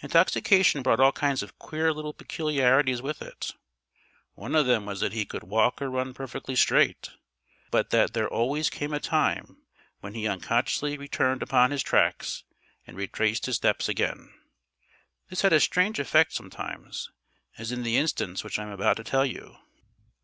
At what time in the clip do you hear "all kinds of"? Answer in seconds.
0.98-1.56